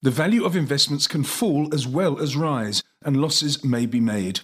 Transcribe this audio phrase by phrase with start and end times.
[0.00, 4.40] The value of investments can fall as well as rise, and losses may be made.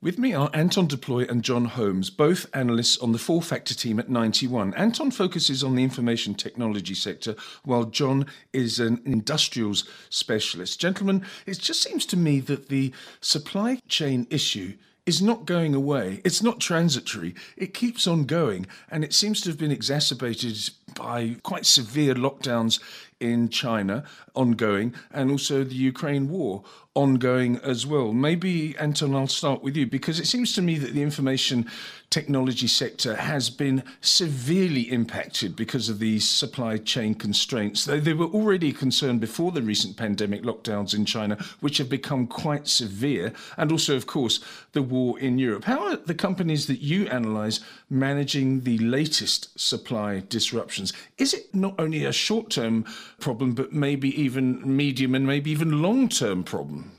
[0.00, 3.74] With me are Anton du Plooy and John Holmes, both analysts on the Four Factor
[3.74, 4.72] team at Ninety One.
[4.74, 10.80] Anton focuses on the information technology sector, while John is an industrials specialist.
[10.80, 14.74] Gentlemen, it just seems to me that the supply chain issue
[15.04, 16.20] is not going away.
[16.24, 17.34] It's not transitory.
[17.56, 20.56] It keeps on going, and it seems to have been exacerbated
[20.94, 22.80] by quite severe lockdowns
[23.20, 24.04] in China
[24.34, 26.64] ongoing and also the Ukraine war
[27.00, 28.12] ongoing as well.
[28.12, 31.66] Maybe, Anton, I'll start with you because it seems to me that the information
[32.10, 37.86] technology sector has been severely impacted because of these supply chain constraints.
[37.86, 42.26] They, they were already concerned before the recent pandemic lockdowns in China, which have become
[42.26, 44.40] quite severe, and also, of course,
[44.72, 45.64] the war in Europe.
[45.64, 50.92] How are the companies that you analyse managing the latest supply disruptions?
[51.16, 52.84] Is it not only a short term
[53.20, 56.89] problem, but maybe even medium and maybe even long term problem?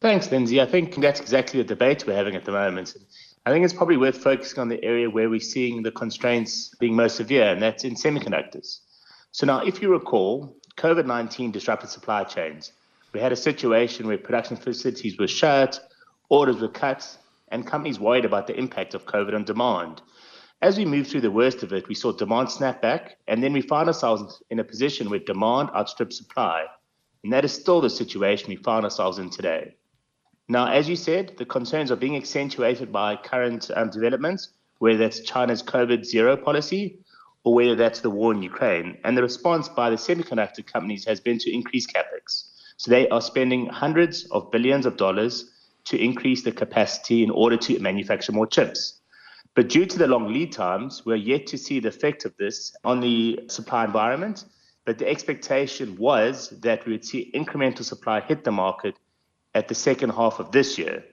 [0.00, 0.60] Thanks, Lindsay.
[0.60, 2.96] I think that's exactly the debate we're having at the moment.
[3.44, 6.94] I think it's probably worth focusing on the area where we're seeing the constraints being
[6.94, 8.78] most severe, and that's in semiconductors.
[9.32, 12.70] So now, if you recall, COVID 19 disrupted supply chains.
[13.12, 15.80] We had a situation where production facilities were shut,
[16.28, 20.00] orders were cut, and companies worried about the impact of COVID on demand.
[20.62, 23.52] As we moved through the worst of it, we saw demand snap back, and then
[23.52, 26.66] we found ourselves in a position where demand outstripped supply.
[27.24, 29.74] And that is still the situation we find ourselves in today.
[30.50, 35.20] Now, as you said, the concerns are being accentuated by current um, developments, whether that's
[35.20, 37.00] China's COVID zero policy
[37.44, 38.96] or whether that's the war in Ukraine.
[39.04, 42.48] And the response by the semiconductor companies has been to increase capex.
[42.78, 45.50] So they are spending hundreds of billions of dollars
[45.84, 49.00] to increase the capacity in order to manufacture more chips.
[49.54, 52.74] But due to the long lead times, we're yet to see the effect of this
[52.84, 54.46] on the supply environment.
[54.86, 58.94] But the expectation was that we would see incremental supply hit the market
[59.58, 61.04] at the second half of this year.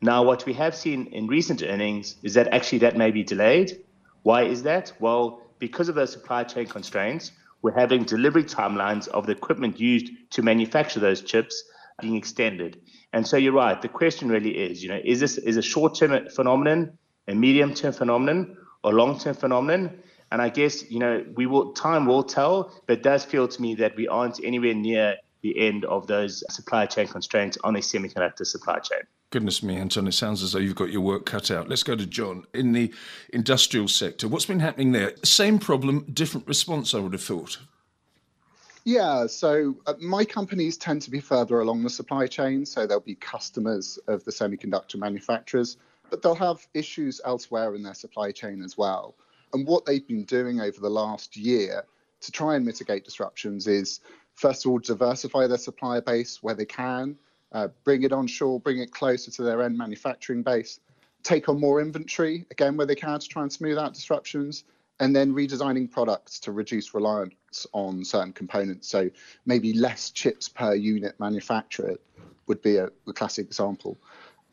[0.00, 3.78] Now, what we have seen in recent earnings is that actually that may be delayed.
[4.24, 4.92] Why is that?
[4.98, 7.30] Well, because of those supply chain constraints,
[7.62, 11.54] we're having delivery timelines of the equipment used to manufacture those chips
[12.00, 12.80] being extended.
[13.12, 13.80] And so you're right.
[13.80, 18.56] The question really is, you know, is this is a short-term phenomenon, a medium-term phenomenon,
[18.82, 20.02] or long-term phenomenon?
[20.32, 23.62] And I guess you know we will time will tell, but it does feel to
[23.62, 27.80] me that we aren't anywhere near the end of those supply chain constraints on a
[27.80, 29.00] semiconductor supply chain.
[29.30, 31.68] Goodness me, Anton, it sounds as though you've got your work cut out.
[31.68, 32.44] Let's go to John.
[32.52, 32.92] In the
[33.32, 35.14] industrial sector, what's been happening there?
[35.24, 37.58] Same problem, different response, I would have thought.
[38.84, 43.00] Yeah, so uh, my companies tend to be further along the supply chain, so they'll
[43.00, 45.76] be customers of the semiconductor manufacturers,
[46.10, 49.14] but they'll have issues elsewhere in their supply chain as well.
[49.52, 51.84] And what they've been doing over the last year
[52.22, 54.00] to try and mitigate disruptions is
[54.34, 57.16] first of all, diversify their supplier base where they can,
[57.52, 60.80] uh, bring it onshore, bring it closer to their end manufacturing base,
[61.22, 64.64] take on more inventory, again, where they can to try and smooth out disruptions,
[65.00, 68.88] and then redesigning products to reduce reliance on certain components.
[68.88, 69.10] So
[69.46, 71.98] maybe less chips per unit manufactured
[72.46, 73.98] would be a, a classic example.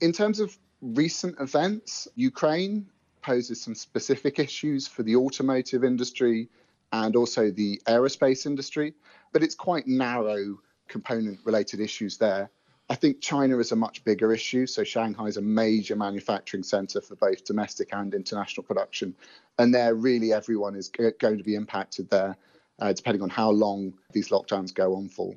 [0.02, 2.88] In terms of recent events, Ukraine
[3.22, 6.50] poses some specific issues for the automotive industry
[6.92, 8.94] and also the aerospace industry
[9.32, 12.50] but it's quite narrow component related issues there.
[12.90, 14.66] I think China is a much bigger issue.
[14.66, 19.16] So Shanghai is a major manufacturing center for both domestic and international production.
[19.60, 22.36] And there, really, everyone is g- going to be impacted there,
[22.80, 25.36] uh, depending on how long these lockdowns go on for.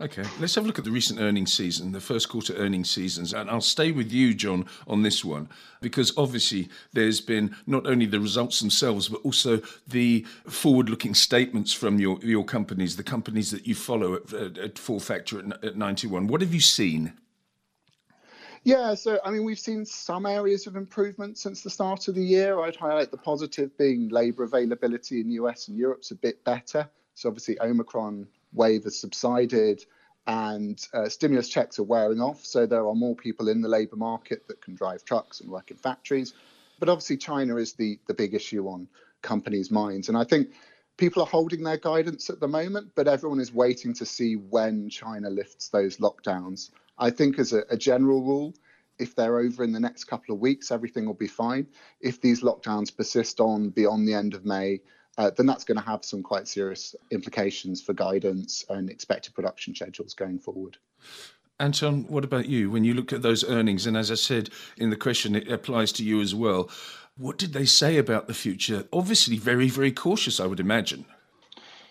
[0.00, 3.34] Okay, let's have a look at the recent earnings season, the first quarter earnings seasons.
[3.34, 5.50] And I'll stay with you, John, on this one,
[5.82, 11.74] because obviously there's been not only the results themselves, but also the forward looking statements
[11.74, 15.64] from your, your companies, the companies that you follow at, at, at Four Factor at,
[15.64, 16.28] at Ninety One.
[16.28, 17.12] What have you seen?
[18.64, 22.24] Yeah, so I mean, we've seen some areas of improvement since the start of the
[22.24, 22.60] year.
[22.60, 26.88] I'd highlight the positive being labour availability in the US and Europe's a bit better.
[27.14, 29.84] So obviously, Omicron wave has subsided
[30.26, 32.44] and uh, stimulus checks are wearing off.
[32.44, 35.70] So there are more people in the labour market that can drive trucks and work
[35.70, 36.34] in factories.
[36.78, 38.88] But obviously, China is the, the big issue on
[39.22, 40.08] companies' minds.
[40.08, 40.50] And I think
[40.96, 44.88] people are holding their guidance at the moment, but everyone is waiting to see when
[44.88, 46.70] China lifts those lockdowns.
[46.98, 48.54] I think, as a, a general rule,
[48.98, 51.66] if they're over in the next couple of weeks, everything will be fine.
[52.00, 54.80] If these lockdowns persist on beyond the end of May,
[55.18, 59.74] uh, then that's going to have some quite serious implications for guidance and expected production
[59.74, 60.76] schedules going forward.
[61.58, 62.70] Anton, what about you?
[62.70, 64.48] When you look at those earnings, and as I said
[64.78, 66.70] in the question, it applies to you as well.
[67.18, 68.84] What did they say about the future?
[68.92, 71.04] Obviously, very, very cautious, I would imagine.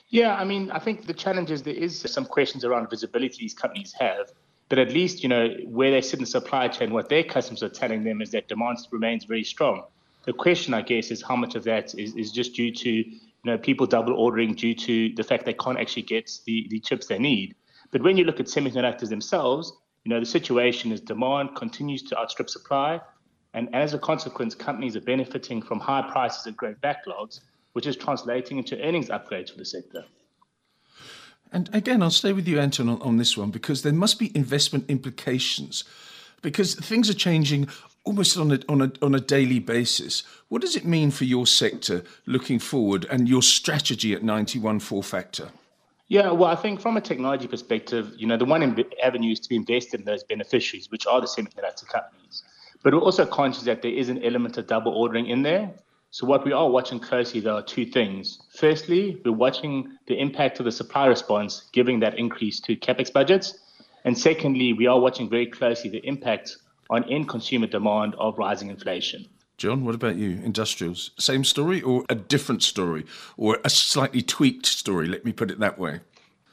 [0.09, 3.53] Yeah, I mean, I think the challenge is there is some questions around visibility these
[3.53, 4.31] companies have.
[4.69, 7.61] But at least, you know, where they sit in the supply chain, what their customers
[7.61, 9.83] are telling them is that demand remains very strong.
[10.25, 13.19] The question, I guess, is how much of that is, is just due to, you
[13.45, 17.07] know, people double ordering due to the fact they can't actually get the, the chips
[17.07, 17.55] they need.
[17.91, 19.73] But when you look at semiconductors themselves,
[20.03, 23.01] you know, the situation is demand continues to outstrip supply.
[23.53, 27.39] And as a consequence, companies are benefiting from high prices and great backlogs,
[27.73, 30.05] which is translating into earnings upgrades for the sector.
[31.51, 34.35] And again, I'll stay with you, Anton, on, on this one because there must be
[34.35, 35.83] investment implications
[36.41, 37.67] because things are changing
[38.09, 40.23] almost on a, on, a, on a daily basis.
[40.47, 44.79] What does it mean for your sector looking forward and your strategy at Ninety One
[44.79, 45.49] Four Factor?
[46.07, 48.63] Yeah, well, I think from a technology perspective, you know, the one
[49.03, 52.41] avenue is to be invested in those beneficiaries, which are the semiconductor companies.
[52.81, 55.69] But we're also conscious that there is an element of double ordering in there.
[56.09, 58.39] So what we are watching closely, there are two things.
[58.55, 63.59] Firstly, we're watching the impact of the supply response, giving that increase to capex budgets.
[64.03, 66.57] And secondly, we are watching very closely the impact
[66.89, 69.27] on end consumer demand of rising inflation.
[69.57, 70.39] John, what about you?
[70.43, 73.05] Industrials, same story or a different story
[73.35, 75.07] or a slightly tweaked story?
[75.07, 75.99] Let me put it that way.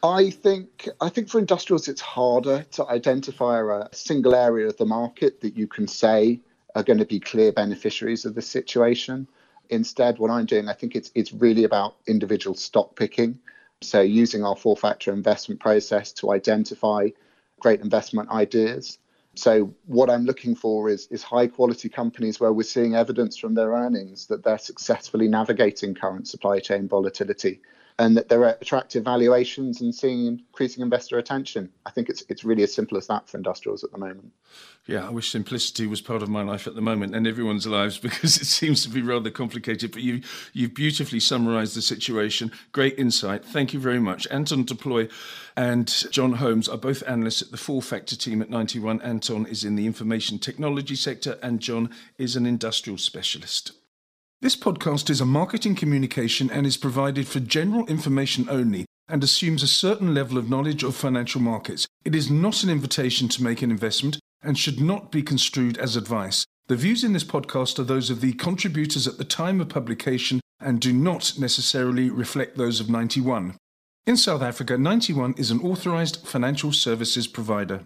[0.03, 4.85] I think I think for industrials it's harder to identify a single area of the
[4.85, 6.41] market that you can say
[6.75, 9.27] are going to be clear beneficiaries of the situation.
[9.71, 13.39] Instead, what I'm doing, I think it's it's really about individual stock picking.
[13.83, 17.09] So using our four factor investment process to identify
[17.61, 18.99] great investment ideas.
[19.37, 23.55] So what I'm looking for is is high quality companies where we're seeing evidence from
[23.55, 27.61] their earnings that they're successfully navigating current supply chain volatility
[27.99, 31.71] and that there are attractive valuations and seeing increasing investor attention.
[31.87, 34.33] I think it's it's really as simple as that for industrials at the moment.
[34.87, 37.99] Yeah, I wish simplicity was part of my life at the moment and everyone's lives
[38.09, 39.93] because it seems to be rather complicated.
[39.93, 40.21] But you
[40.53, 42.53] you've beautifully summarised the situation.
[42.73, 43.45] Great insight.
[43.45, 44.27] Thank you very much.
[44.31, 45.11] Anton du Plooy
[45.57, 49.01] and John Holmes are both analysts at the Four Factor team at Ninety One.
[49.01, 53.73] Anton is in the information technology sector and John is an industrial specialist.
[54.43, 59.63] This podcast is a marketing communication and is provided for general information only and assumes
[59.63, 61.87] a certain level of knowledge of financial markets.
[62.05, 65.97] It is not an invitation to make an investment and should not be construed as
[65.97, 66.45] advice.
[66.67, 70.43] The views in this podcast are those of the contributors at the time of publication
[70.61, 73.57] and do not necessarily reflect those of Ninety One.
[74.07, 77.85] In South Africa, Ninety One is an authorized financial services provider.